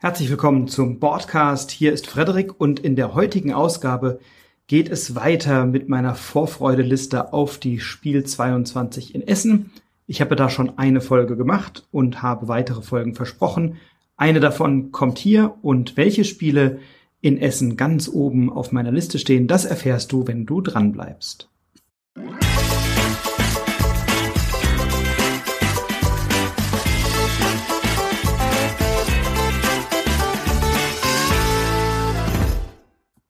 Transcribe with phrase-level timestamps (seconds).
[0.00, 1.72] Herzlich willkommen zum Podcast.
[1.72, 4.20] Hier ist Frederik und in der heutigen Ausgabe
[4.68, 9.72] geht es weiter mit meiner Vorfreudeliste auf die Spiel 22 in Essen.
[10.06, 13.78] Ich habe da schon eine Folge gemacht und habe weitere Folgen versprochen.
[14.16, 16.78] Eine davon kommt hier und welche Spiele
[17.20, 21.50] in Essen ganz oben auf meiner Liste stehen, das erfährst du, wenn du dran bleibst.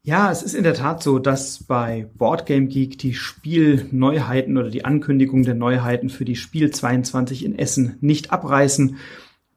[0.09, 4.87] Ja, es ist in der Tat so, dass bei Boardgame Geek die Spielneuheiten oder die
[4.87, 8.97] Ankündigung der Neuheiten für die Spiel 22 in Essen nicht abreißen.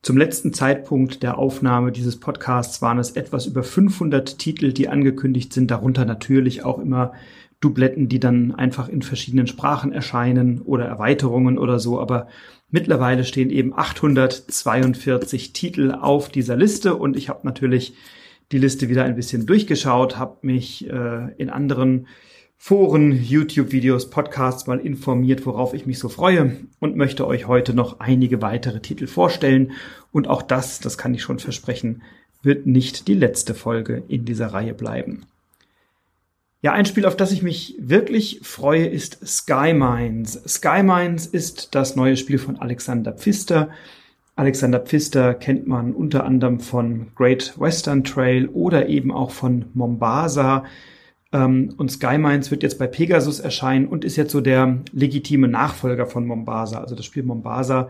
[0.02, 5.54] Zum letzten Zeitpunkt der Aufnahme dieses Podcasts waren es etwas über 500 Titel, die angekündigt
[5.54, 7.14] sind, darunter natürlich auch immer
[7.62, 12.28] Dubletten, die dann einfach in verschiedenen Sprachen erscheinen oder Erweiterungen oder so, aber
[12.70, 17.94] mittlerweile stehen eben 842 Titel auf dieser Liste und ich habe natürlich
[18.52, 22.08] die Liste wieder ein bisschen durchgeschaut, habe mich äh, in anderen
[22.58, 28.00] Foren, YouTube-Videos, Podcasts mal informiert, worauf ich mich so freue und möchte euch heute noch
[28.00, 29.72] einige weitere Titel vorstellen.
[30.12, 32.04] Und auch das, das kann ich schon versprechen,
[32.44, 35.26] wird nicht die letzte Folge in dieser Reihe bleiben.
[36.62, 40.40] Ja, ein Spiel, auf das ich mich wirklich freue, ist Sky Mines.
[40.48, 43.70] Sky Mines ist das neue Spiel von Alexander Pfister,
[44.36, 50.66] Alexander Pfister kennt man unter anderem von Great Western Trail oder eben auch von Mombasa.
[51.32, 55.48] Ähm, und Sky Mines wird jetzt bei Pegasus erscheinen und ist jetzt so der legitime
[55.48, 56.80] Nachfolger von Mombasa.
[56.80, 57.90] Also das Spiel Mombasa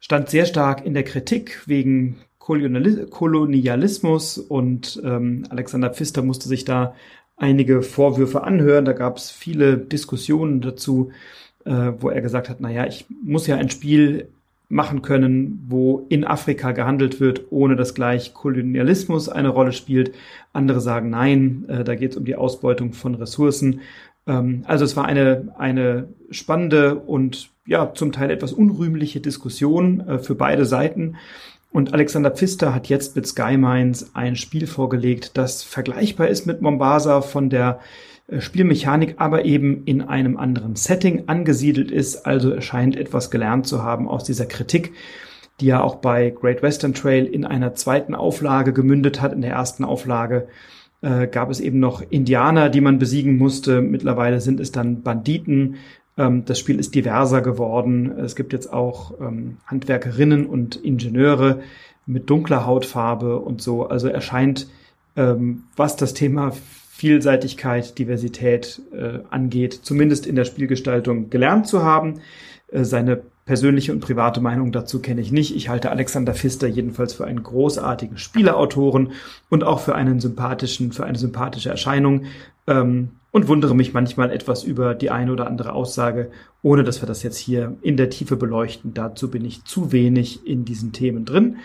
[0.00, 6.94] stand sehr stark in der Kritik wegen Kolonialismus und ähm, Alexander Pfister musste sich da
[7.36, 8.86] einige Vorwürfe anhören.
[8.86, 11.10] Da gab es viele Diskussionen dazu,
[11.66, 14.30] äh, wo er gesagt hat, na ja, ich muss ja ein Spiel
[14.68, 20.14] machen können, wo in Afrika gehandelt wird, ohne dass gleich Kolonialismus eine Rolle spielt.
[20.52, 23.80] Andere sagen nein, äh, da geht es um die Ausbeutung von Ressourcen.
[24.26, 30.18] Ähm, also es war eine, eine spannende und ja zum Teil etwas unrühmliche Diskussion äh,
[30.18, 31.16] für beide Seiten.
[31.70, 36.62] Und Alexander Pfister hat jetzt mit Sky Mines ein Spiel vorgelegt, das vergleichbar ist mit
[36.62, 37.80] Mombasa von der
[38.38, 44.06] Spielmechanik aber eben in einem anderen Setting angesiedelt ist, also erscheint etwas gelernt zu haben
[44.06, 44.92] aus dieser Kritik,
[45.60, 49.32] die ja auch bei Great Western Trail in einer zweiten Auflage gemündet hat.
[49.32, 50.48] In der ersten Auflage
[51.00, 53.80] äh, gab es eben noch Indianer, die man besiegen musste.
[53.80, 55.76] Mittlerweile sind es dann Banditen.
[56.18, 58.12] Ähm, das Spiel ist diverser geworden.
[58.18, 61.60] Es gibt jetzt auch ähm, Handwerkerinnen und Ingenieure
[62.04, 63.86] mit dunkler Hautfarbe und so.
[63.86, 64.68] Also erscheint,
[65.16, 66.52] ähm, was das Thema
[66.98, 72.14] Vielseitigkeit, Diversität äh, angeht, zumindest in der Spielgestaltung gelernt zu haben.
[72.72, 75.54] Äh, seine persönliche und private Meinung dazu kenne ich nicht.
[75.54, 79.12] Ich halte Alexander Pfister jedenfalls für einen großartigen Spieleautoren
[79.48, 82.24] und auch für einen sympathischen, für eine sympathische Erscheinung.
[82.66, 86.32] Ähm, und wundere mich manchmal etwas über die eine oder andere Aussage,
[86.62, 88.92] ohne dass wir das jetzt hier in der Tiefe beleuchten.
[88.92, 91.58] Dazu bin ich zu wenig in diesen Themen drin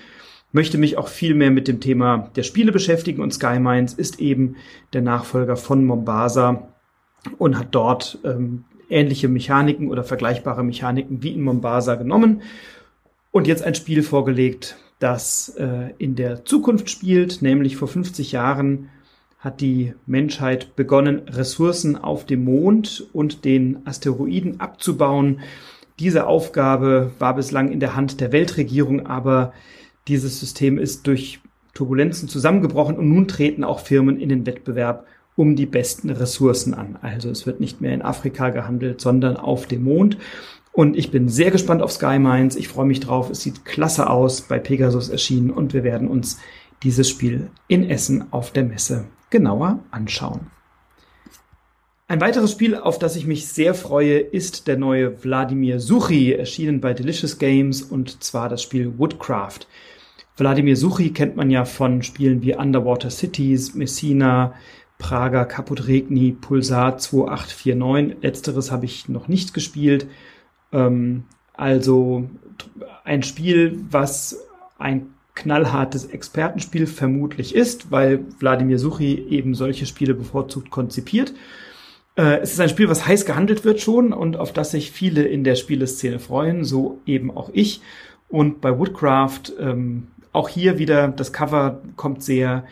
[0.53, 4.21] möchte mich auch viel mehr mit dem Thema der Spiele beschäftigen und Sky Mines ist
[4.21, 4.55] eben
[4.93, 6.69] der Nachfolger von Mombasa
[7.37, 12.43] und hat dort ähm, ähnliche Mechaniken oder vergleichbare Mechaniken wie in Mombasa genommen
[13.31, 18.89] und jetzt ein Spiel vorgelegt, das äh, in der Zukunft spielt, nämlich vor 50 Jahren
[19.39, 25.41] hat die Menschheit begonnen, Ressourcen auf dem Mond und den Asteroiden abzubauen.
[25.99, 29.51] Diese Aufgabe war bislang in der Hand der Weltregierung, aber
[30.07, 31.39] dieses System ist durch
[31.73, 35.05] Turbulenzen zusammengebrochen und nun treten auch Firmen in den Wettbewerb
[35.35, 36.97] um die besten Ressourcen an.
[37.01, 40.17] Also es wird nicht mehr in Afrika gehandelt, sondern auf dem Mond.
[40.71, 42.55] Und ich bin sehr gespannt auf Sky Mines.
[42.55, 43.29] Ich freue mich drauf.
[43.29, 46.39] Es sieht klasse aus, bei Pegasus erschienen und wir werden uns
[46.83, 50.51] dieses Spiel in Essen auf der Messe genauer anschauen.
[52.07, 56.81] Ein weiteres Spiel, auf das ich mich sehr freue, ist der neue Wladimir Suchi, erschienen
[56.81, 59.67] bei Delicious Games und zwar das Spiel Woodcraft.
[60.35, 64.53] Wladimir Suchi kennt man ja von Spielen wie Underwater Cities, Messina,
[64.97, 68.21] Prager Caput Regni, Pulsar 2849.
[68.21, 70.07] Letzteres habe ich noch nicht gespielt.
[70.73, 71.23] Ähm,
[71.53, 72.29] also
[73.05, 74.45] ein Spiel, was
[74.77, 81.33] ein knallhartes Expertenspiel vermutlich ist, weil Wladimir Suchi eben solche Spiele bevorzugt konzipiert.
[82.15, 85.23] Äh, es ist ein Spiel, was heiß gehandelt wird schon und auf das sich viele
[85.23, 87.81] in der Spieleszene freuen, so eben auch ich.
[88.29, 92.65] Und bei Woodcraft ähm, auch hier wieder, das Cover kommt sehr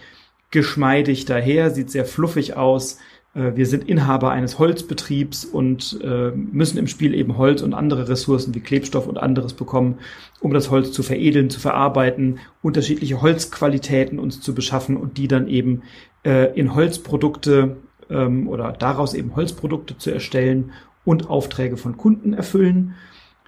[0.49, 2.99] geschmeidig daher, sieht sehr fluffig aus.
[3.33, 8.09] äh, wir sind Inhaber eines Holzbetriebs und äh, müssen im Spiel eben Holz und andere
[8.09, 9.99] Ressourcen wie Klebstoff und anderes bekommen,
[10.39, 15.47] um das Holz zu veredeln, zu verarbeiten, unterschiedliche Holzqualitäten uns zu beschaffen und die dann
[15.47, 15.83] eben
[16.25, 17.77] äh, in Holzprodukte
[18.11, 20.71] ähm, oder daraus eben Holzprodukte zu erstellen
[21.05, 22.95] und Aufträge von Kunden erfüllen.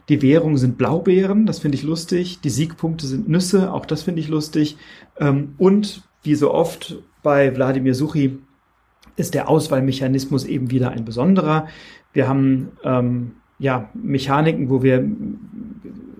[0.10, 2.42] Die Währung sind Blaubeeren, das finde ich lustig.
[2.42, 4.78] Die Siegpunkte sind Nüsse, auch das finde ich lustig.
[5.20, 8.40] Ähm, und wie so oft bei Wladimir Suchi
[9.16, 11.68] ist der Auswahlmechanismus eben wieder ein besonderer.
[12.12, 15.08] Wir haben ähm, ja Mechaniken, wo wir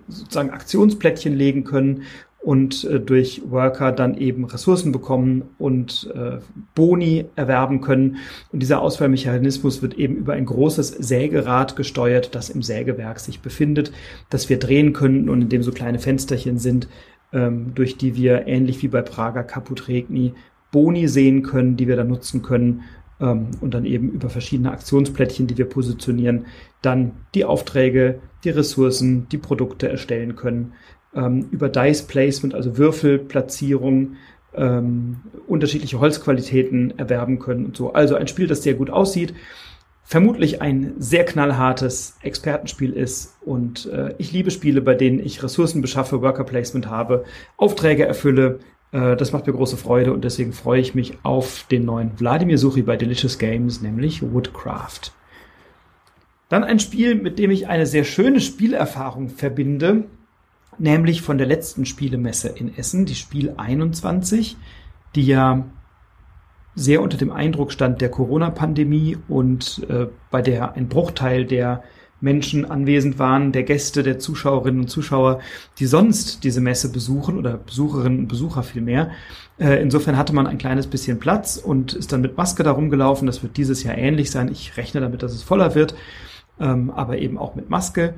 [0.08, 2.02] sozusagen Aktionsplättchen legen können
[2.44, 6.38] und äh, durch Worker dann eben Ressourcen bekommen und äh,
[6.74, 8.18] Boni erwerben können.
[8.52, 13.92] Und dieser Auswahlmechanismus wird eben über ein großes Sägerad gesteuert, das im Sägewerk sich befindet,
[14.28, 16.86] das wir drehen können und in dem so kleine Fensterchen sind,
[17.32, 20.34] ähm, durch die wir ähnlich wie bei Prager Kaputregni
[20.70, 22.82] Boni sehen können, die wir dann nutzen können
[23.20, 26.44] ähm, und dann eben über verschiedene Aktionsplättchen, die wir positionieren,
[26.82, 30.74] dann die Aufträge, die Ressourcen, die Produkte erstellen können
[31.14, 34.16] ähm, über Dice Placement, also Würfelplatzierung,
[34.54, 35.16] ähm,
[35.46, 37.92] unterschiedliche Holzqualitäten erwerben können und so.
[37.92, 39.34] Also ein Spiel, das sehr gut aussieht,
[40.04, 45.80] vermutlich ein sehr knallhartes Expertenspiel ist und äh, ich liebe Spiele, bei denen ich Ressourcen
[45.80, 47.24] beschaffe, Worker Placement habe,
[47.56, 48.60] Aufträge erfülle.
[48.92, 52.58] Äh, das macht mir große Freude und deswegen freue ich mich auf den neuen Wladimir
[52.58, 55.12] Suchi bei Delicious Games, nämlich Woodcraft.
[56.50, 60.04] Dann ein Spiel, mit dem ich eine sehr schöne Spielerfahrung verbinde,
[60.78, 64.56] nämlich von der letzten Spielemesse in Essen, die Spiel 21,
[65.14, 65.64] die ja
[66.74, 71.84] sehr unter dem Eindruck stand der Corona-Pandemie und äh, bei der ein Bruchteil der
[72.20, 75.40] Menschen anwesend waren, der Gäste, der Zuschauerinnen und Zuschauer,
[75.78, 79.10] die sonst diese Messe besuchen oder Besucherinnen und Besucher vielmehr.
[79.58, 83.26] Äh, insofern hatte man ein kleines bisschen Platz und ist dann mit Maske da rumgelaufen.
[83.26, 84.50] Das wird dieses Jahr ähnlich sein.
[84.50, 85.94] Ich rechne damit, dass es voller wird,
[86.58, 88.14] ähm, aber eben auch mit Maske.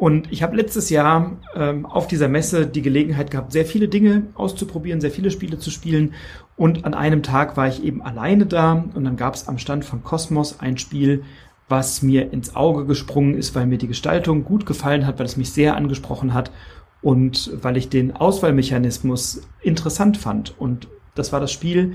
[0.00, 4.28] Und ich habe letztes Jahr ähm, auf dieser Messe die Gelegenheit gehabt, sehr viele Dinge
[4.34, 6.14] auszuprobieren, sehr viele Spiele zu spielen.
[6.56, 9.84] Und an einem Tag war ich eben alleine da und dann gab es am Stand
[9.84, 11.22] von Cosmos ein Spiel,
[11.68, 15.36] was mir ins Auge gesprungen ist, weil mir die Gestaltung gut gefallen hat, weil es
[15.36, 16.50] mich sehr angesprochen hat
[17.02, 20.58] und weil ich den Auswahlmechanismus interessant fand.
[20.58, 21.92] Und das war das Spiel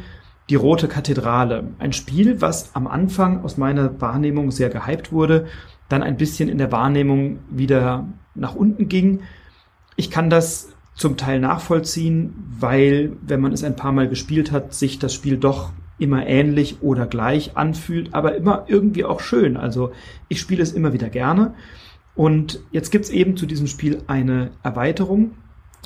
[0.51, 1.71] Die Rote Kathedrale.
[1.79, 5.47] Ein Spiel, was am Anfang aus meiner Wahrnehmung sehr gehypt wurde
[5.89, 9.21] dann ein bisschen in der Wahrnehmung wieder nach unten ging.
[9.95, 14.73] Ich kann das zum Teil nachvollziehen, weil, wenn man es ein paar Mal gespielt hat,
[14.73, 19.57] sich das Spiel doch immer ähnlich oder gleich anfühlt, aber immer irgendwie auch schön.
[19.57, 19.91] Also
[20.27, 21.53] ich spiele es immer wieder gerne.
[22.15, 25.31] Und jetzt gibt's eben zu diesem Spiel eine Erweiterung.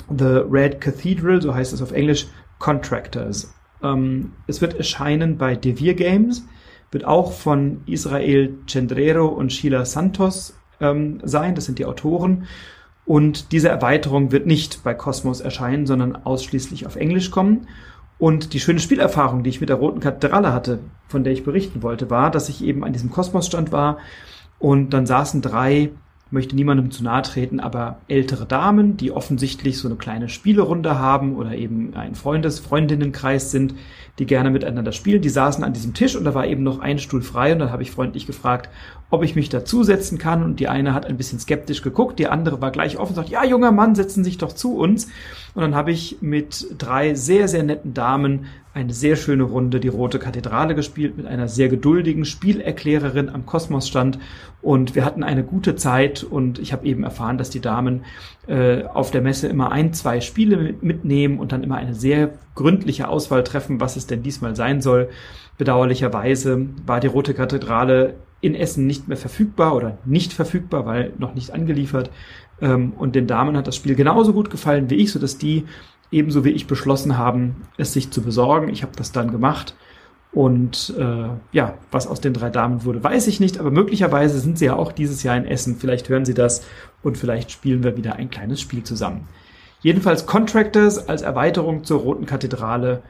[0.08, 2.26] The Red Cathedral, so heißt es auf Englisch,
[2.58, 3.54] Contractors.
[3.82, 6.46] Ähm, es wird erscheinen bei Devir Games
[6.90, 11.54] wird auch von Israel Cendrero und Sheila Santos ähm, sein.
[11.54, 12.46] Das sind die Autoren.
[13.04, 17.66] Und diese Erweiterung wird nicht bei Cosmos erscheinen, sondern ausschließlich auf Englisch kommen.
[18.18, 21.82] Und die schöne Spielerfahrung, die ich mit der Roten Kathedrale hatte, von der ich berichten
[21.82, 23.98] wollte, war, dass ich eben an diesem Kosmosstand war
[24.58, 25.90] und dann saßen drei
[26.30, 31.36] möchte niemandem zu nahe treten, aber ältere Damen, die offensichtlich so eine kleine Spielerunde haben
[31.36, 33.74] oder eben ein Freundes-, Freundinnenkreis sind,
[34.18, 36.98] die gerne miteinander spielen, die saßen an diesem Tisch und da war eben noch ein
[36.98, 38.68] Stuhl frei und dann habe ich freundlich gefragt,
[39.10, 42.60] ob ich mich dazusetzen kann und die eine hat ein bisschen skeptisch geguckt, die andere
[42.60, 45.08] war gleich offen und sagt, ja, junger Mann, setzen sich doch zu uns.
[45.54, 49.88] Und dann habe ich mit drei sehr, sehr netten Damen eine sehr schöne Runde die
[49.88, 54.18] Rote Kathedrale gespielt mit einer sehr geduldigen Spielerklärerin am Kosmosstand
[54.62, 58.04] und wir hatten eine gute Zeit und ich habe eben erfahren, dass die Damen
[58.46, 63.08] äh, auf der Messe immer ein, zwei Spiele mitnehmen und dann immer eine sehr gründliche
[63.08, 65.08] Auswahl treffen, was es denn diesmal sein soll.
[65.58, 71.34] Bedauerlicherweise war die Rote Kathedrale in Essen nicht mehr verfügbar oder nicht verfügbar, weil noch
[71.34, 72.10] nicht angeliefert.
[72.60, 75.64] Ähm, und den Damen hat das Spiel genauso gut gefallen wie ich, sodass die
[76.10, 78.68] ebenso wie ich beschlossen haben, es sich zu besorgen.
[78.68, 79.74] Ich habe das dann gemacht.
[80.32, 84.58] Und äh, ja, was aus den drei Damen wurde, weiß ich nicht, aber möglicherweise sind
[84.58, 85.76] sie ja auch dieses Jahr in Essen.
[85.76, 86.64] Vielleicht hören sie das
[87.02, 89.26] und vielleicht spielen wir wieder ein kleines Spiel zusammen.
[89.80, 93.02] Jedenfalls Contractors als Erweiterung zur Roten Kathedrale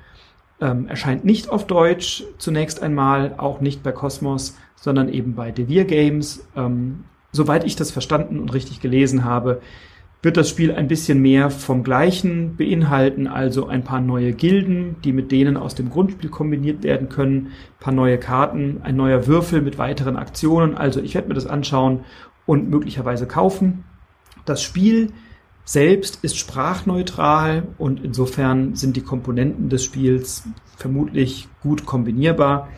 [0.61, 5.85] ähm, erscheint nicht auf Deutsch zunächst einmal, auch nicht bei Cosmos, sondern eben bei Devir
[5.85, 6.47] Games.
[6.57, 9.61] Ähm, soweit ich das verstanden und richtig gelesen habe,
[10.23, 15.13] wird das Spiel ein bisschen mehr vom Gleichen beinhalten, also ein paar neue Gilden, die
[15.13, 19.63] mit denen aus dem Grundspiel kombiniert werden können, ein paar neue Karten, ein neuer Würfel
[19.63, 20.77] mit weiteren Aktionen.
[20.77, 22.01] Also ich werde mir das anschauen
[22.45, 23.85] und möglicherweise kaufen.
[24.45, 25.13] Das Spiel
[25.65, 30.43] selbst ist sprachneutral und insofern sind die Komponenten des Spiels
[30.77, 32.69] vermutlich gut kombinierbar.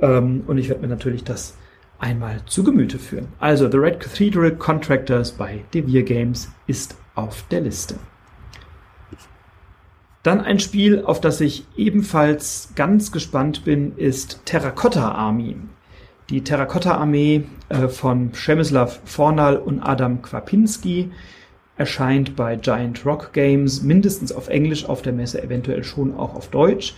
[0.00, 1.57] Ähm, und ich werde mir natürlich das
[1.98, 3.28] einmal zu Gemüte führen.
[3.38, 7.96] Also The Red Cathedral Contractors bei Devere Games ist auf der Liste.
[10.22, 15.56] Dann ein Spiel, auf das ich ebenfalls ganz gespannt bin, ist Terracotta Army.
[16.30, 21.10] Die Terracotta Armee äh, von Przemysław Fornal und Adam Kwapinski
[21.78, 26.48] erscheint bei Giant Rock Games mindestens auf Englisch auf der Messe, eventuell schon auch auf
[26.48, 26.94] Deutsch.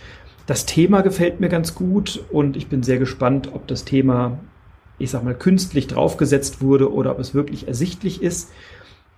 [0.47, 4.39] Das Thema gefällt mir ganz gut und ich bin sehr gespannt, ob das Thema,
[5.01, 8.51] ich sag mal, künstlich draufgesetzt wurde oder ob es wirklich ersichtlich ist.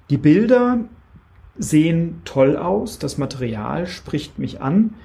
[0.09, 0.79] Die Bilder
[1.57, 4.95] sehen toll aus, das Material spricht mich an.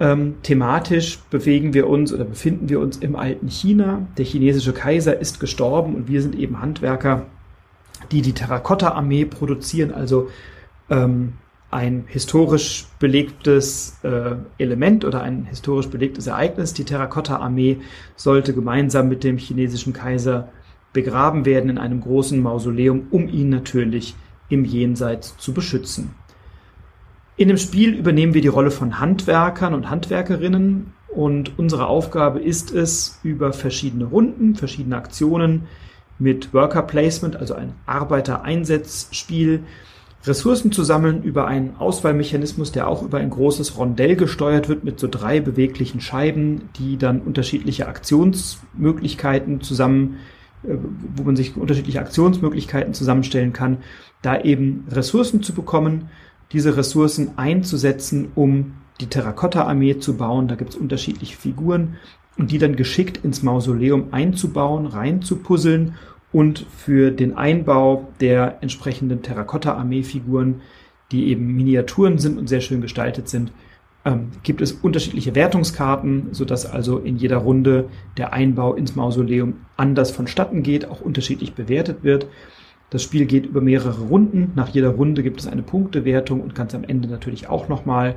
[0.00, 4.06] Ähm, thematisch bewegen wir uns oder befinden wir uns im alten China.
[4.16, 7.26] Der chinesische Kaiser ist gestorben und wir sind eben Handwerker,
[8.12, 10.28] die die Terrakotta-Armee produzieren, also
[10.88, 11.32] ähm,
[11.70, 16.72] ein historisch belegtes äh, Element oder ein historisch belegtes Ereignis.
[16.72, 17.78] Die Terrakotta-Armee
[18.16, 20.48] sollte gemeinsam mit dem chinesischen Kaiser
[20.92, 24.14] begraben werden in einem großen Mausoleum, um ihn natürlich
[24.48, 26.14] im Jenseits zu beschützen.
[27.36, 32.72] In dem Spiel übernehmen wir die Rolle von Handwerkern und Handwerkerinnen und unsere Aufgabe ist
[32.72, 35.68] es, über verschiedene Runden, verschiedene Aktionen
[36.18, 39.64] mit Worker Placement, also ein Arbeitereinsatzspiel,
[40.24, 44.98] Ressourcen zu sammeln über einen Auswahlmechanismus, der auch über ein großes Rondell gesteuert wird mit
[44.98, 50.16] so drei beweglichen Scheiben, die dann unterschiedliche Aktionsmöglichkeiten zusammen,
[50.64, 50.76] äh,
[51.14, 53.78] wo man sich unterschiedliche Aktionsmöglichkeiten zusammenstellen kann,
[54.22, 56.08] da eben Ressourcen zu bekommen,
[56.52, 60.48] diese Ressourcen einzusetzen, um die Terrakotta-Armee zu bauen.
[60.48, 61.96] Da gibt es unterschiedliche Figuren
[62.36, 65.94] und die dann geschickt ins Mausoleum einzubauen, reinzupuzzeln
[66.38, 70.60] und für den Einbau der entsprechenden Terrakotta-Armee-Figuren,
[71.10, 73.50] die eben Miniaturen sind und sehr schön gestaltet sind,
[74.04, 80.12] ähm, gibt es unterschiedliche Wertungskarten, sodass also in jeder Runde der Einbau ins Mausoleum anders
[80.12, 82.28] vonstatten geht, auch unterschiedlich bewertet wird.
[82.90, 84.52] Das Spiel geht über mehrere Runden.
[84.54, 88.14] Nach jeder Runde gibt es eine Punktewertung und ganz am Ende natürlich auch nochmal.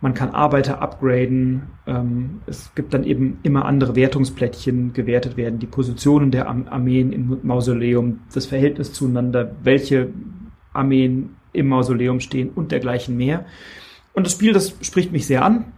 [0.00, 1.62] Man kann Arbeiter upgraden.
[1.86, 7.40] Ähm, es gibt dann eben immer andere Wertungsplättchen gewertet werden, die Positionen der Armeen im
[7.42, 10.08] Mausoleum, das Verhältnis zueinander, welche
[10.72, 13.44] Armeen im Mausoleum stehen und dergleichen mehr.
[14.14, 15.72] Und das Spiel, das spricht mich sehr an.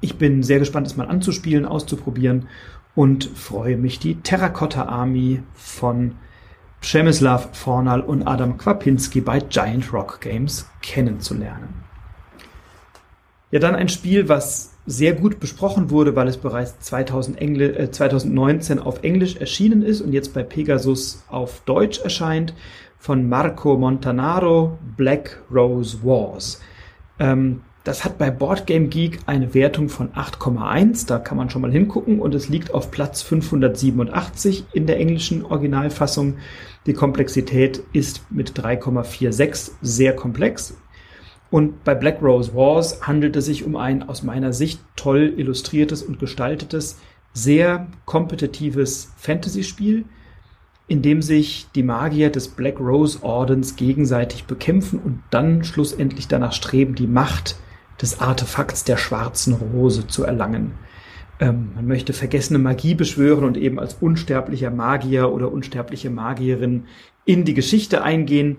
[0.00, 2.46] Ich bin sehr gespannt, es mal anzuspielen, auszuprobieren
[2.94, 6.12] und freue mich, die Terracotta Army von
[6.82, 11.89] Przemysław Fornal und Adam Kwapinski bei Giant Rock Games kennenzulernen.
[13.50, 17.90] Ja, dann ein Spiel, was sehr gut besprochen wurde, weil es bereits 2000 Engl äh,
[17.90, 22.54] 2019 auf Englisch erschienen ist und jetzt bei Pegasus auf Deutsch erscheint,
[22.98, 26.60] von Marco Montanaro, Black Rose Wars.
[27.18, 31.72] Ähm, das hat bei Boardgame Geek eine Wertung von 8,1, da kann man schon mal
[31.72, 36.36] hingucken und es liegt auf Platz 587 in der englischen Originalfassung.
[36.86, 40.76] Die Komplexität ist mit 3,46 sehr komplex.
[41.50, 46.02] Und bei Black Rose Wars handelt es sich um ein aus meiner Sicht toll illustriertes
[46.02, 46.98] und gestaltetes,
[47.32, 50.04] sehr kompetitives Fantasy-Spiel,
[50.86, 56.52] in dem sich die Magier des Black Rose Ordens gegenseitig bekämpfen und dann schlussendlich danach
[56.52, 57.56] streben, die Macht
[58.02, 60.72] des Artefakts der schwarzen Rose zu erlangen.
[61.38, 66.84] Ähm, man möchte vergessene Magie beschwören und eben als unsterblicher Magier oder unsterbliche Magierin
[67.24, 68.58] in die Geschichte eingehen.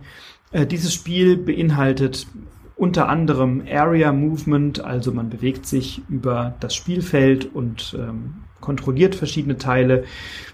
[0.52, 2.28] Äh, dieses Spiel beinhaltet
[2.82, 9.58] unter anderem Area Movement, also man bewegt sich über das Spielfeld und ähm, kontrolliert verschiedene
[9.58, 10.06] Teile.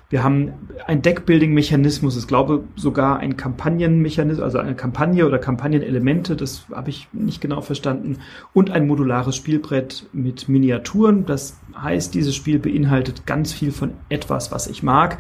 [0.10, 0.51] Wir haben
[0.88, 7.07] ein Deckbuilding-Mechanismus, ich glaube sogar ein Kampagnenmechanismus, also eine Kampagne oder Kampagnenelemente, das habe ich
[7.13, 8.17] nicht genau verstanden,
[8.53, 11.25] und ein modulares Spielbrett mit Miniaturen.
[11.25, 15.17] Das heißt, dieses Spiel beinhaltet ganz viel von etwas, was ich mag.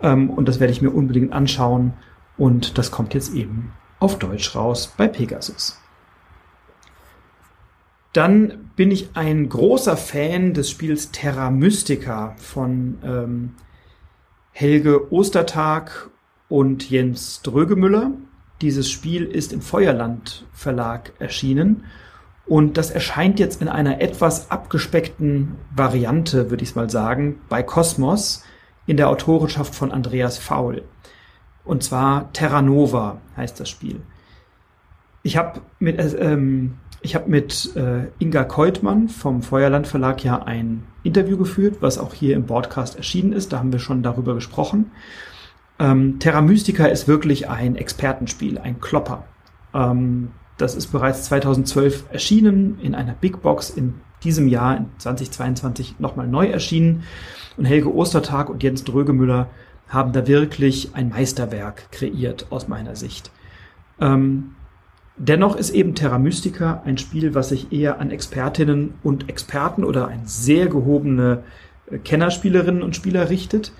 [0.00, 1.92] Ähm, und das werde ich mir unbedingt anschauen.
[2.36, 3.70] Und das kommt jetzt eben
[4.00, 5.81] auf Deutsch raus bei Pegasus.
[8.12, 13.54] Dann bin ich ein großer Fan des Spiels Terra Mystica von ähm,
[14.50, 16.10] Helge Ostertag
[16.48, 18.12] und Jens Drögemüller.
[18.60, 21.84] Dieses Spiel ist im Feuerland Verlag erschienen
[22.44, 28.44] und das erscheint jetzt in einer etwas abgespeckten Variante, würde ich mal sagen, bei Kosmos
[28.86, 30.82] in der Autorenschaft von Andreas Faul.
[31.64, 34.02] Und zwar Terra Nova heißt das Spiel.
[35.22, 40.42] Ich habe mit, äh, ähm, ich habe mit äh, Inga Keutmann vom Feuerland Verlag ja
[40.42, 43.52] ein Interview geführt, was auch hier im Podcast erschienen ist.
[43.52, 44.92] Da haben wir schon darüber gesprochen.
[45.78, 49.24] Ähm, Terra Mystica ist wirklich ein Expertenspiel, ein Klopper.
[49.74, 56.28] Ähm, das ist bereits 2012 erschienen in einer Big Box in diesem Jahr 2022 nochmal
[56.28, 57.02] neu erschienen.
[57.56, 59.48] Und Helge Ostertag und Jens Drögemüller
[59.88, 63.32] haben da wirklich ein Meisterwerk kreiert aus meiner Sicht.
[64.00, 64.54] Ähm,
[65.16, 70.08] dennoch ist eben Terra Mystica ein Spiel, was sich eher an Expertinnen und Experten oder
[70.08, 71.42] ein sehr gehobene
[71.90, 73.72] äh, Kennerspielerinnen und Spieler richtet.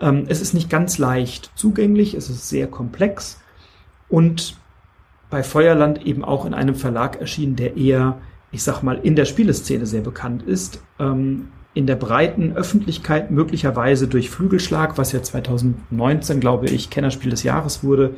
[0.00, 3.40] Ähm, es ist nicht ganz leicht zugänglich, es ist sehr komplex
[4.08, 4.56] und
[5.30, 8.18] bei Feuerland eben auch in einem Verlag erschienen, der eher,
[8.50, 10.82] ich sag mal, in der Spieleszene sehr bekannt ist.
[10.98, 17.44] Ähm, in der breiten Öffentlichkeit möglicherweise durch Flügelschlag, was ja 2019, glaube ich, Kennerspiel des
[17.44, 18.14] Jahres wurde,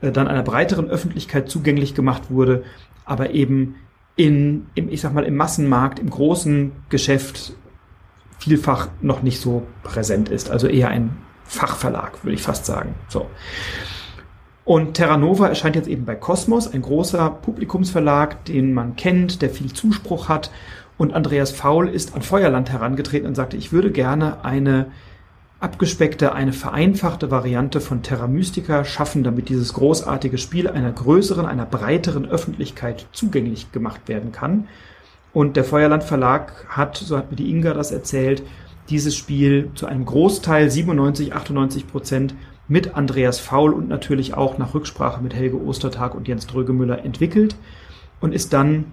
[0.00, 2.64] äh, dann einer breiteren Öffentlichkeit zugänglich gemacht wurde,
[3.04, 3.76] aber eben
[4.16, 7.54] in, im, ich sag mal, im Massenmarkt, im großen Geschäft
[8.38, 10.50] vielfach noch nicht so präsent ist.
[10.50, 12.94] Also eher ein Fachverlag, würde ich fast sagen.
[13.08, 13.26] So.
[14.64, 19.50] Und Terra Nova erscheint jetzt eben bei Cosmos, ein großer Publikumsverlag, den man kennt, der
[19.50, 20.50] viel Zuspruch hat.
[20.98, 24.90] Und Andreas Faul ist an Feuerland herangetreten und sagte, ich würde gerne eine
[25.60, 31.66] abgespeckte, eine vereinfachte Variante von Terra Mystica schaffen, damit dieses großartige Spiel einer größeren, einer
[31.66, 34.68] breiteren Öffentlichkeit zugänglich gemacht werden kann.
[35.32, 38.42] Und der Feuerland Verlag hat, so hat mir die Inga das erzählt,
[38.88, 42.34] dieses Spiel zu einem Großteil, 97, 98 Prozent,
[42.68, 47.56] mit Andreas Faul und natürlich auch nach Rücksprache mit Helge Ostertag und Jens Drögemüller entwickelt
[48.20, 48.84] und ist dann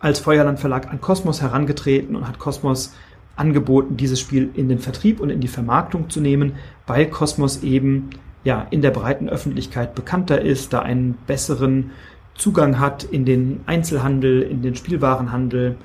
[0.00, 2.94] als Feuerland Verlag an Kosmos herangetreten und hat Kosmos
[3.38, 6.54] angeboten, dieses Spiel in den Vertrieb und in die Vermarktung zu nehmen,
[6.86, 8.10] weil Kosmos eben
[8.44, 11.90] ja in der breiten Öffentlichkeit bekannter ist, da einen besseren
[12.34, 15.76] Zugang hat in den Einzelhandel, in den Spielwarenhandel,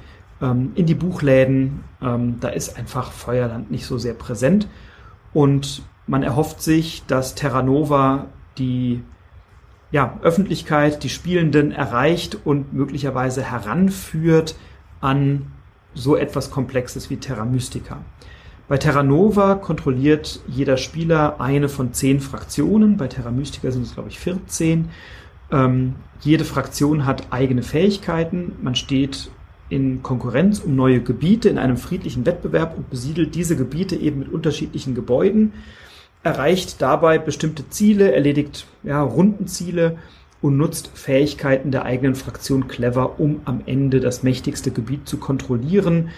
[0.42, 1.84] ähm, in die Buchläden.
[2.02, 4.68] Ähm, da ist einfach Feuerland nicht so sehr präsent.
[5.34, 9.02] Und man erhofft sich, dass Terra Nova die
[9.92, 14.56] ja, Öffentlichkeit, die Spielenden erreicht und möglicherweise heranführt
[15.02, 15.52] an
[15.94, 18.04] so etwas Komplexes wie Terra Mystica.
[18.68, 22.98] Bei Terra Nova kontrolliert jeder Spieler eine von zehn Fraktionen.
[22.98, 24.90] Bei Terra Mystica sind es, glaube ich, 14.
[25.52, 28.54] Ähm, jede Fraktion hat eigene Fähigkeiten.
[28.62, 29.30] Man steht
[29.70, 34.32] in Konkurrenz um neue Gebiete in einem friedlichen Wettbewerb und besiedelt diese Gebiete eben mit
[34.32, 35.54] unterschiedlichen Gebäuden
[36.24, 39.98] erreicht dabei bestimmte Ziele, erledigt ja, Rundenziele
[40.44, 46.10] und nutzt Fähigkeiten der eigenen Fraktion clever, um am Ende das mächtigste Gebiet zu kontrollieren.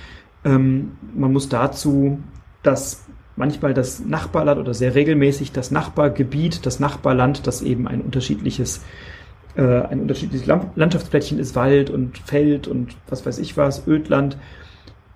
[0.44, 2.20] Ähm, man muss dazu
[2.64, 8.84] das manchmal das Nachbarland oder sehr regelmäßig das Nachbargebiet, das Nachbarland, das eben ein unterschiedliches
[9.56, 14.38] äh, ein unterschiedliches Landschaftsplättchen ist, Wald und Feld und was weiß ich was, Ödland.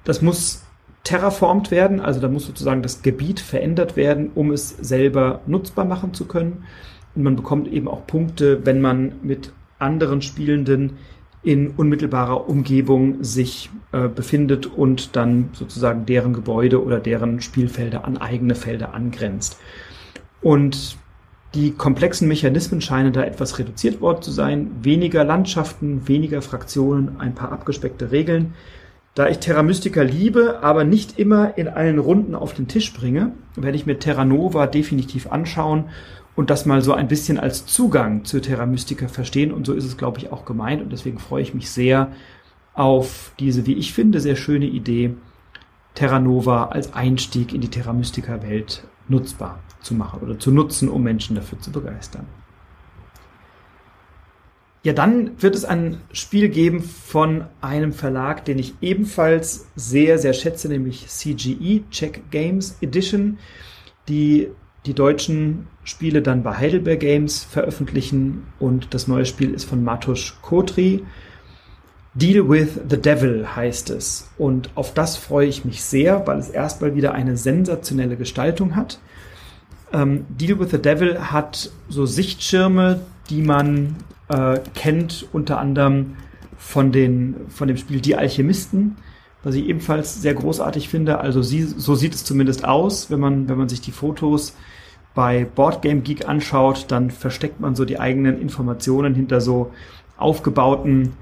[0.04, 0.64] Das muss
[1.04, 6.14] terraformt werden, also da muss sozusagen das Gebiet verändert werden, um es selber nutzbar machen
[6.14, 6.66] zu können.
[7.20, 11.00] Und man bekommt eben auch Punkte, wenn man mit anderen Spielenden
[11.44, 18.16] in unmittelbarer Umgebung sich äh, befindet und dann sozusagen deren Gebäude oder deren Spielfelder an
[18.16, 19.60] eigene Felder angrenzt.
[20.42, 20.96] Und
[21.56, 24.72] die komplexen Mechanismen scheinen da etwas reduziert worden zu sein.
[24.82, 28.54] Weniger Landschaften, weniger Fraktionen, ein paar abgespeckte Regeln.
[29.14, 33.34] Da ich Terra Mystica liebe, aber nicht immer in allen Runden auf den Tisch bringe,
[33.58, 35.90] werde ich mir Terra Nova definitiv anschauen
[36.40, 39.52] und das mal so ein bisschen als Zugang zu Terra Mystica verstehen.
[39.52, 40.82] Und so ist es, glaube ich, auch gemeint.
[40.82, 42.14] Und deswegen freue ich mich sehr
[42.74, 45.16] auf diese, wie ich finde, sehr schöne Idee,
[45.96, 50.88] Terra Nova als Einstieg in die Terra Mystica Welt nutzbar zu machen oder zu nutzen,
[50.88, 52.26] um Menschen dafür zu begeistern.
[54.84, 60.32] Ja, dann wird es ein Spiel geben von einem Verlag, den ich ebenfalls sehr, sehr
[60.32, 63.40] schätze, nämlich CGE, Check Games Edition,
[64.08, 64.48] die
[64.86, 70.36] die deutschen Spiele dann bei Heidelberg Games veröffentlichen und das neue Spiel ist von Matusz
[70.42, 71.04] Kotri.
[72.16, 76.50] Deal with the Devil heißt es und auf das freue ich mich sehr, weil es
[76.50, 79.00] erstmal wieder eine sensationelle Gestaltung hat.
[79.94, 83.96] Ähm, Deal with the Devil hat so Sichtschirme, die man
[84.30, 86.16] äh, kennt unter anderem
[86.58, 88.98] von, den, von dem Spiel Die Alchemisten,
[89.44, 91.20] was ich ebenfalls sehr großartig finde.
[91.20, 94.56] Also sie, so sieht es zumindest aus, wenn man, wenn man sich die Fotos
[95.16, 99.72] bei Boardgame Geek anschaut, dann versteckt man so die eigenen Informationen hinter so
[100.18, 101.14] aufgebauten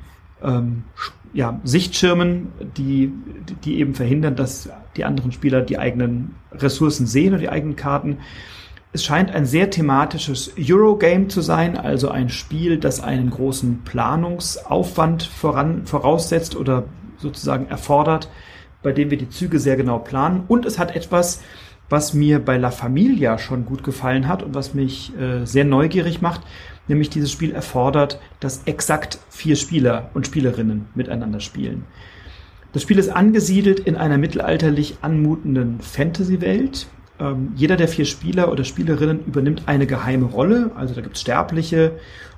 [0.43, 0.83] ähm,
[1.33, 3.11] ja, Sichtschirmen, die,
[3.63, 8.17] die eben verhindern, dass die anderen Spieler die eigenen Ressourcen sehen und die eigenen Karten.
[8.93, 15.23] Es scheint ein sehr thematisches Eurogame zu sein, also ein Spiel, das einen großen Planungsaufwand
[15.23, 16.85] voran, voraussetzt oder
[17.17, 18.29] sozusagen erfordert,
[18.83, 20.43] bei dem wir die Züge sehr genau planen.
[20.47, 21.41] Und es hat etwas,
[21.89, 26.21] was mir bei La Familia schon gut gefallen hat und was mich äh, sehr neugierig
[26.21, 26.41] macht,
[26.87, 31.85] nämlich dieses Spiel erfordert, dass exakt vier Spieler und Spielerinnen miteinander spielen.
[32.73, 36.87] Das Spiel ist angesiedelt in einer mittelalterlich anmutenden Fantasy-Welt.
[37.19, 40.71] Ähm, jeder der vier Spieler oder Spielerinnen übernimmt eine geheime Rolle.
[40.75, 41.93] Also da gibt es Sterbliche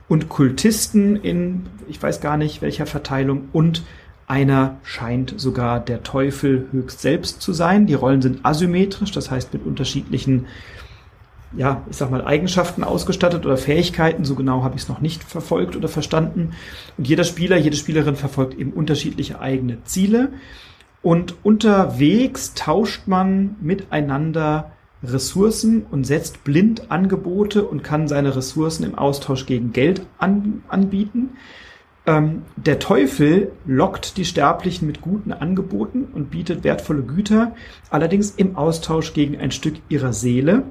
[0.07, 3.83] und Kultisten in, ich weiß gar nicht welcher Verteilung, und
[4.29, 7.87] einer scheint sogar der Teufel höchst selbst zu sein.
[7.87, 10.45] Die Rollen sind asymmetrisch, das heißt mit unterschiedlichen,
[11.57, 14.25] ja, ich sag mal, Eigenschaften ausgestattet oder Fähigkeiten.
[14.25, 16.51] So genau habe ich es noch nicht verfolgt oder verstanden.
[16.97, 20.29] Und jeder Spieler, jede Spielerin verfolgt eben unterschiedliche eigene Ziele.
[21.01, 24.71] Und unterwegs tauscht man miteinander
[25.03, 31.31] Ressourcen und setzt blind Angebote und kann seine Ressourcen im Austausch gegen Geld an, anbieten.
[32.09, 37.53] Ähm, der Teufel lockt die Sterblichen mit guten Angeboten und bietet wertvolle Güter,
[37.91, 40.63] allerdings im Austausch gegen ein Stück ihrer Seele.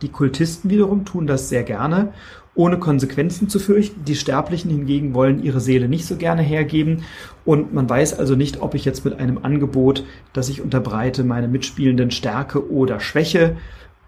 [0.00, 2.14] Die Kultisten wiederum tun das sehr gerne,
[2.54, 4.06] ohne Konsequenzen zu fürchten.
[4.06, 7.04] Die Sterblichen hingegen wollen ihre Seele nicht so gerne hergeben
[7.44, 11.48] und man weiß also nicht, ob ich jetzt mit einem Angebot, das ich unterbreite, meine
[11.48, 13.58] Mitspielenden stärke oder schwäche.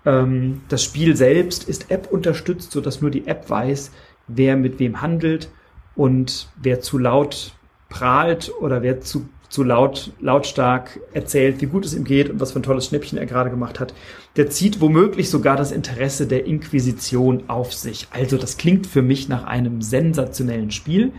[0.07, 3.91] Ähm, das Spiel selbst ist App unterstützt, sodass nur die App weiß,
[4.29, 5.51] wer mit wem handelt
[5.97, 7.53] und wer zu laut
[7.89, 12.53] prahlt oder wer zu, zu laut, lautstark erzählt, wie gut es ihm geht und was
[12.53, 13.95] für ein tolles Schnäppchen er gerade gemacht hat,
[14.37, 18.09] der zieht womöglich sogar das Interesse der Inquisition auf sich.
[18.11, 21.13] Also das klingt für mich nach einem sensationellen Spiel.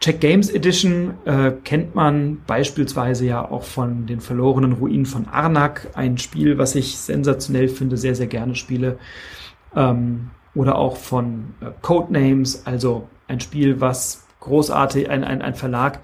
[0.00, 5.88] Check Games Edition äh, kennt man beispielsweise ja auch von den verlorenen Ruinen von Arnak,
[5.94, 8.98] ein Spiel, was ich sensationell finde, sehr, sehr gerne spiele.
[9.74, 16.00] Ähm, oder auch von äh, Codenames, also ein Spiel, was großartig, ein, ein, ein Verlag,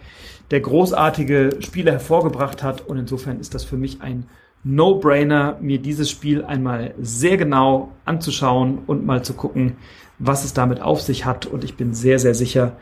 [0.51, 2.83] der großartige Spiele hervorgebracht hat.
[2.83, 4.27] Und insofern ist das für mich ein
[4.65, 9.77] No-Brainer, mir dieses Spiel einmal sehr genau anzuschauen und mal zu gucken,
[10.19, 11.47] was es damit auf sich hat.
[11.47, 12.77] Und ich bin sehr, sehr sicher,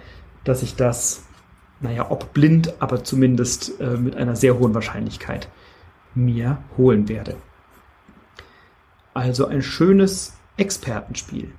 [0.44, 1.24] dass ich das,
[1.80, 5.48] naja, ob blind, aber zumindest äh, mit einer sehr hohen Wahrscheinlichkeit
[6.14, 7.36] mir holen werde.
[9.14, 11.52] Also ein schönes Expertenspiel.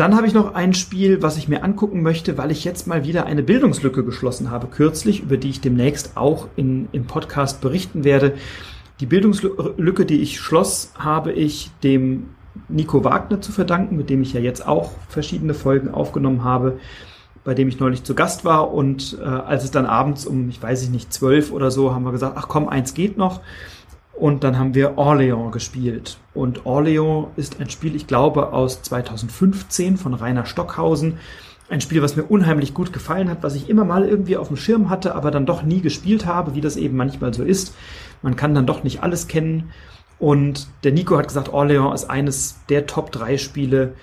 [0.00, 3.04] Dann habe ich noch ein Spiel, was ich mir angucken möchte, weil ich jetzt mal
[3.04, 8.02] wieder eine Bildungslücke geschlossen habe, kürzlich, über die ich demnächst auch in, im Podcast berichten
[8.02, 8.32] werde.
[9.00, 12.30] Die Bildungslücke, die ich schloss, habe ich dem
[12.70, 16.78] Nico Wagner zu verdanken, mit dem ich ja jetzt auch verschiedene Folgen aufgenommen habe,
[17.44, 18.72] bei dem ich neulich zu Gast war.
[18.72, 22.12] Und äh, als es dann abends um, ich weiß nicht, zwölf oder so, haben wir
[22.12, 23.42] gesagt, ach komm, eins geht noch.
[24.20, 26.18] Und dann haben wir Orléans gespielt.
[26.34, 31.16] Und Orléans ist ein Spiel, ich glaube, aus 2015 von Rainer Stockhausen.
[31.70, 34.58] Ein Spiel, was mir unheimlich gut gefallen hat, was ich immer mal irgendwie auf dem
[34.58, 37.74] Schirm hatte, aber dann doch nie gespielt habe, wie das eben manchmal so ist.
[38.20, 39.70] Man kann dann doch nicht alles kennen.
[40.18, 43.94] Und der Nico hat gesagt, Orléans ist eines der Top 3 Spiele,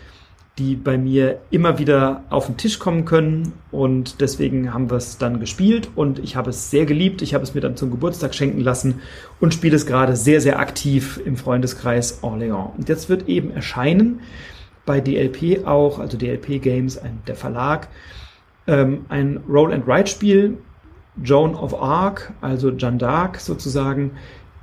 [0.58, 3.54] die bei mir immer wieder auf den Tisch kommen können.
[3.72, 7.22] Und deswegen haben wir es dann gespielt und ich habe es sehr geliebt.
[7.22, 9.02] Ich habe es mir dann zum Geburtstag schenken lassen
[9.40, 12.76] und spiele es gerade sehr, sehr aktiv im Freundeskreis Orléans.
[12.76, 14.22] Und jetzt wird eben erscheinen
[14.86, 17.90] bei DLP auch, also DLP Games, ein, der Verlag,
[18.66, 20.58] ähm, ein Roll-and-Ride-Spiel,
[21.24, 24.12] Joan of Arc, also Jeanne d'Arc sozusagen,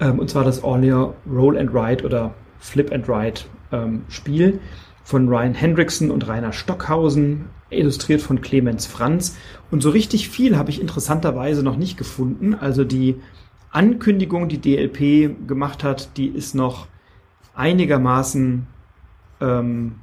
[0.00, 4.02] ähm, und zwar das Orléans Roll-and-Ride oder Flip-and-Ride ähm,
[5.04, 9.36] von Ryan Hendrickson und Rainer Stockhausen, illustriert von Clemens Franz.
[9.70, 12.54] Und so richtig viel habe ich interessanterweise noch nicht gefunden.
[12.54, 13.16] Also die
[13.70, 16.86] Ankündigung, die DLP gemacht hat, die ist noch
[17.54, 18.66] einigermaßen
[19.40, 19.96] ähm,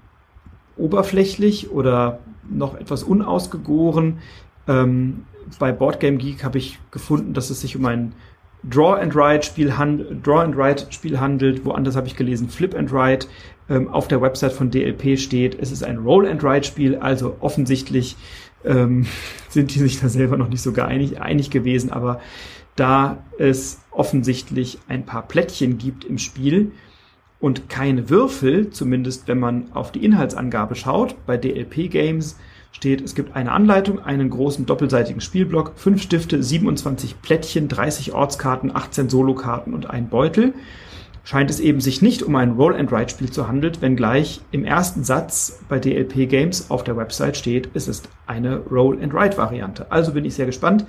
[0.78, 4.20] oberflächlich oder noch etwas unausgegoren.
[4.68, 5.26] Ähm,
[5.58, 8.14] bei Boardgame Geek habe ich gefunden, dass es sich um ein
[8.64, 10.46] Draw and Write Spiel, hand, Draw
[11.20, 11.66] handelt.
[11.66, 13.28] Woanders habe ich gelesen Flip and Write.
[13.70, 16.98] Ähm, auf der Website von DLP steht, es ist ein Roll and Write Spiel.
[16.98, 18.18] Also offensichtlich
[18.64, 19.08] ähm,
[19.50, 21.92] sind die sich da selber noch nicht so einig, einig gewesen.
[21.92, 22.22] Aber
[22.76, 26.72] da es offensichtlich ein paar Plättchen gibt im Spiel
[27.40, 32.38] und keine Würfel, zumindest wenn man auf die Inhaltsangabe schaut, bei DLP Games
[32.72, 38.76] steht, es gibt eine Anleitung, einen großen doppelseitigen Spielblock, fünf Stifte, 27 Plättchen, 30 Ortskarten,
[38.76, 40.54] 18 Solokarten und ein Beutel.
[41.24, 45.78] Scheint es eben sich nicht um ein Roll-and-Write-Spiel zu handeln, wenngleich im ersten Satz bei
[45.78, 49.92] DLP Games auf der Website steht, es ist eine Roll-and-Write-Variante.
[49.92, 50.86] Also bin ich sehr gespannt,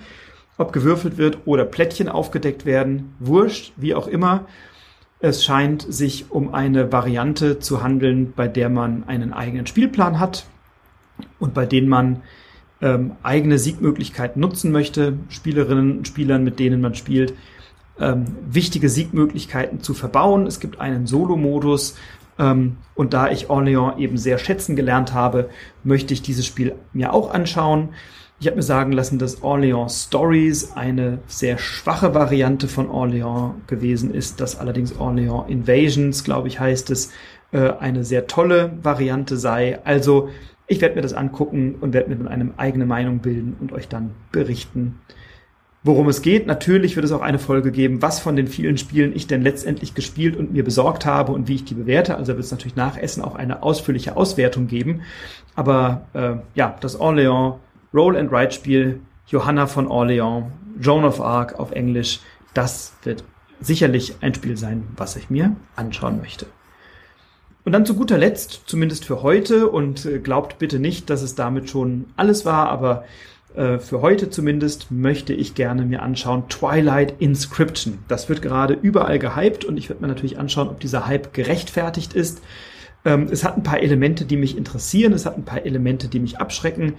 [0.56, 3.14] ob gewürfelt wird oder Plättchen aufgedeckt werden.
[3.18, 4.46] Wurscht, wie auch immer.
[5.20, 10.46] Es scheint sich um eine Variante zu handeln, bei der man einen eigenen Spielplan hat,
[11.38, 12.22] und bei denen man
[12.80, 17.34] ähm, eigene Siegmöglichkeiten nutzen möchte, Spielerinnen und Spielern, mit denen man spielt,
[18.00, 20.46] ähm, wichtige Siegmöglichkeiten zu verbauen.
[20.46, 21.96] Es gibt einen Solo-Modus
[22.38, 25.48] ähm, und da ich Orléans eben sehr schätzen gelernt habe,
[25.84, 27.90] möchte ich dieses Spiel mir auch anschauen.
[28.40, 34.12] Ich habe mir sagen lassen, dass Orleans Stories eine sehr schwache Variante von Orleans gewesen
[34.12, 37.12] ist, dass allerdings Orleans Invasions, glaube ich, heißt es,
[37.52, 39.78] äh, eine sehr tolle Variante sei.
[39.84, 40.30] Also
[40.66, 43.88] ich werde mir das angucken und werde mir dann eine eigene Meinung bilden und euch
[43.88, 45.00] dann berichten,
[45.82, 46.46] worum es geht.
[46.46, 49.94] Natürlich wird es auch eine Folge geben, was von den vielen Spielen ich denn letztendlich
[49.94, 52.16] gespielt und mir besorgt habe und wie ich die bewerte.
[52.16, 55.02] Also wird es natürlich nach Essen auch eine ausführliche Auswertung geben.
[55.54, 57.56] Aber äh, ja, das Orleans
[57.92, 60.46] Roll and Write Spiel Johanna von Orleans,
[60.80, 62.20] Joan of Arc auf Englisch,
[62.54, 63.24] das wird
[63.60, 66.46] sicherlich ein Spiel sein, was ich mir anschauen möchte.
[67.64, 71.34] Und dann zu guter Letzt, zumindest für heute, und äh, glaubt bitte nicht, dass es
[71.34, 73.04] damit schon alles war, aber
[73.54, 77.98] äh, für heute zumindest möchte ich gerne mir anschauen Twilight Inscription.
[78.08, 82.14] Das wird gerade überall gehypt und ich werde mir natürlich anschauen, ob dieser Hype gerechtfertigt
[82.14, 82.42] ist.
[83.04, 86.20] Ähm, es hat ein paar Elemente, die mich interessieren, es hat ein paar Elemente, die
[86.20, 86.94] mich abschrecken.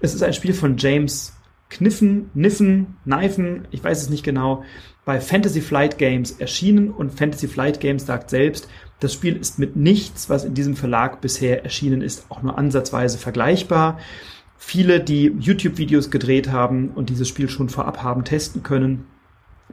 [0.00, 1.34] Es ist ein Spiel von James
[1.68, 4.64] Kniffen, Niffen, Neifen, ich weiß es nicht genau,
[5.04, 8.68] bei Fantasy Flight Games erschienen und Fantasy Flight Games sagt selbst,
[9.00, 13.18] das Spiel ist mit nichts, was in diesem Verlag bisher erschienen ist, auch nur ansatzweise
[13.18, 13.98] vergleichbar.
[14.58, 19.06] Viele, die YouTube-Videos gedreht haben und dieses Spiel schon vorab haben testen können,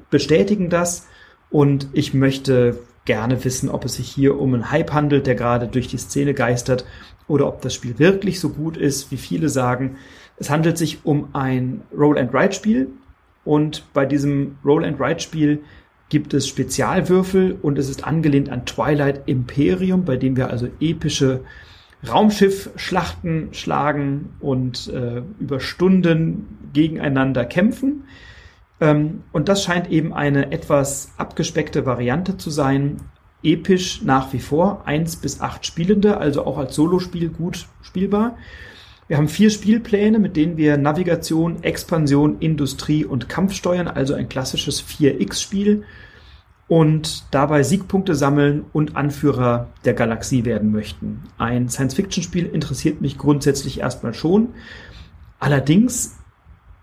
[0.09, 1.07] bestätigen das.
[1.49, 5.67] Und ich möchte gerne wissen, ob es sich hier um einen Hype handelt, der gerade
[5.67, 6.85] durch die Szene geistert,
[7.27, 9.97] oder ob das Spiel wirklich so gut ist, wie viele sagen.
[10.37, 12.89] Es handelt sich um ein Roll-and-Write-Spiel.
[13.43, 15.63] Und bei diesem Roll-and-Write-Spiel
[16.09, 21.41] gibt es Spezialwürfel und es ist angelehnt an Twilight Imperium, bei dem wir also epische
[22.07, 28.03] Raumschiffschlachten schlagen und äh, über Stunden gegeneinander kämpfen.
[28.79, 32.97] Ähm, und das scheint eben eine etwas abgespeckte Variante zu sein.
[33.43, 38.37] Episch nach wie vor, eins bis acht Spielende, also auch als Solospiel gut spielbar.
[39.07, 44.27] Wir haben vier Spielpläne, mit denen wir Navigation, Expansion, Industrie und Kampf steuern, also ein
[44.27, 45.83] klassisches 4X-Spiel
[46.67, 51.23] und dabei Siegpunkte sammeln und Anführer der Galaxie werden möchten.
[51.37, 54.49] Ein Science-Fiction-Spiel interessiert mich grundsätzlich erstmal schon.
[55.39, 56.17] Allerdings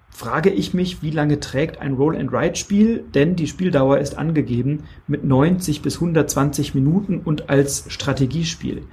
[0.08, 5.82] frage ich mich, wie lange trägt ein Roll-and-Ride-Spiel, denn die Spieldauer ist angegeben mit 90
[5.82, 8.84] bis 120 Minuten und als Strategiespiel.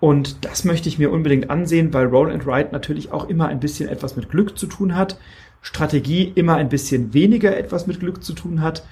[0.00, 3.60] Und das möchte ich mir unbedingt ansehen, weil Roll and Ride natürlich auch immer ein
[3.60, 5.18] bisschen etwas mit Glück zu tun hat.
[5.60, 8.82] Strategie immer ein bisschen weniger etwas mit Glück zu tun hat.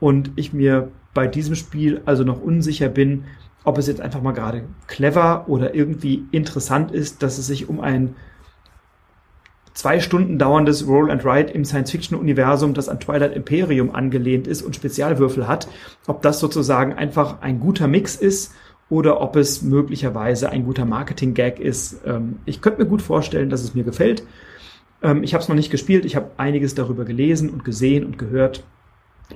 [0.00, 3.24] Und ich mir bei diesem Spiel also noch unsicher bin,
[3.62, 7.80] ob es jetzt einfach mal gerade clever oder irgendwie interessant ist, dass es sich um
[7.80, 8.16] ein
[9.72, 14.74] zwei Stunden dauerndes Roll and Ride im Science-Fiction-Universum, das an Twilight Imperium angelehnt ist und
[14.74, 15.68] Spezialwürfel hat,
[16.06, 18.52] ob das sozusagen einfach ein guter Mix ist
[18.88, 22.00] oder ob es möglicherweise ein guter Marketing-Gag ist.
[22.06, 24.24] Ähm, ich könnte mir gut vorstellen, dass es mir gefällt.
[25.02, 28.18] Ähm, ich habe es noch nicht gespielt, ich habe einiges darüber gelesen und gesehen und
[28.18, 28.64] gehört.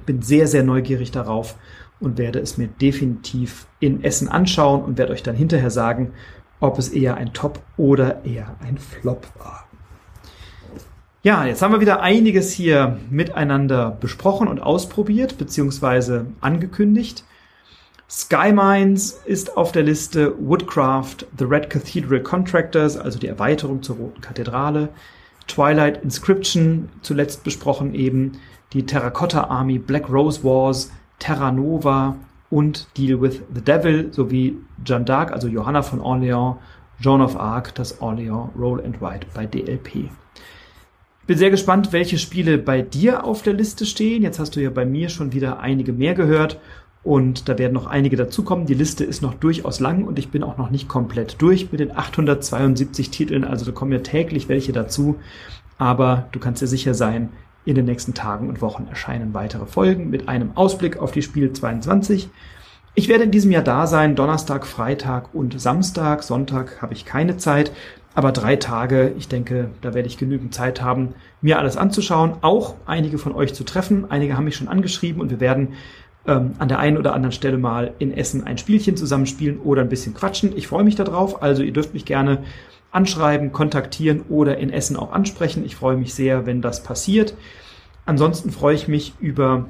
[0.06, 1.56] Bin sehr, sehr neugierig darauf
[1.98, 6.12] und werde es mir definitiv in Essen anschauen und werde euch dann hinterher sagen,
[6.60, 9.66] ob es eher ein Top oder eher ein Flop war.
[11.22, 17.24] Ja, jetzt haben wir wieder einiges hier miteinander besprochen und ausprobiert, beziehungsweise angekündigt.
[18.10, 23.98] Sky Mines ist auf der Liste, Woodcraft, The Red Cathedral Contractors, also die Erweiterung zur
[23.98, 24.88] Roten Kathedrale,
[25.46, 28.32] Twilight Inscription, zuletzt besprochen eben,
[28.72, 32.16] die Terracotta Army, Black Rose Wars, Terra Nova
[32.50, 36.56] und Deal with the Devil sowie Jeanne d'Arc, also Johanna von Orleans,
[36.98, 40.10] Joan of Arc, das Orleans Roll and Write bei DLP.
[41.28, 44.24] Bin sehr gespannt, welche Spiele bei dir auf der Liste stehen.
[44.24, 46.58] Jetzt hast du ja bei mir schon wieder einige mehr gehört
[47.02, 48.66] und da werden noch einige dazukommen.
[48.66, 51.80] Die Liste ist noch durchaus lang und ich bin auch noch nicht komplett durch mit
[51.80, 53.44] den 872 Titeln.
[53.44, 55.16] Also da kommen ja täglich welche dazu.
[55.78, 57.30] Aber du kannst dir sicher sein,
[57.64, 61.52] in den nächsten Tagen und Wochen erscheinen weitere Folgen mit einem Ausblick auf die Spiel
[61.52, 62.28] 22.
[62.94, 66.22] Ich werde in diesem Jahr da sein, Donnerstag, Freitag und Samstag.
[66.22, 67.72] Sonntag habe ich keine Zeit,
[68.14, 72.74] aber drei Tage, ich denke, da werde ich genügend Zeit haben, mir alles anzuschauen, auch
[72.86, 74.10] einige von euch zu treffen.
[74.10, 75.74] Einige haben mich schon angeschrieben und wir werden
[76.26, 79.88] ähm, an der einen oder anderen Stelle mal in Essen ein Spielchen zusammenspielen oder ein
[79.88, 80.56] bisschen quatschen.
[80.56, 81.42] Ich freue mich darauf.
[81.42, 82.44] Also ihr dürft mich gerne
[82.92, 85.64] anschreiben, kontaktieren oder in Essen auch ansprechen.
[85.64, 87.34] Ich freue mich sehr, wenn das passiert.
[88.06, 89.66] Ansonsten freue ich mich über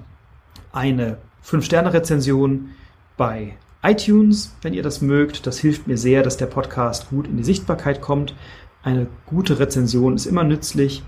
[0.73, 2.71] eine 5-Sterne-Rezension
[3.17, 5.47] bei iTunes, wenn ihr das mögt.
[5.47, 8.35] Das hilft mir sehr, dass der Podcast gut in die Sichtbarkeit kommt.
[8.83, 11.03] Eine gute Rezension ist immer nützlich.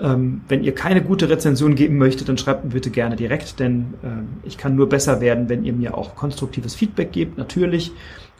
[0.00, 3.94] Ähm, wenn ihr keine gute Rezension geben möchtet, dann schreibt mir bitte gerne direkt, denn
[4.04, 7.90] ähm, ich kann nur besser werden, wenn ihr mir auch konstruktives Feedback gebt, natürlich.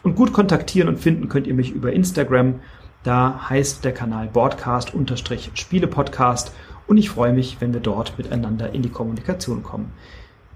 [0.05, 2.61] Und gut kontaktieren und finden könnt ihr mich über Instagram.
[3.03, 6.53] Da heißt der Kanal Broadcast-Spiele-Podcast
[6.87, 9.91] und ich freue mich, wenn wir dort miteinander in die Kommunikation kommen.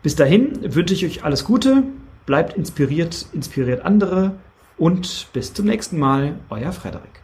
[0.03, 1.85] Bis dahin wünsche ich euch alles Gute,
[2.27, 4.33] bleibt inspiriert, inspiriert andere
[4.77, 7.22] und bis zum nächsten Mal, euer Frederik.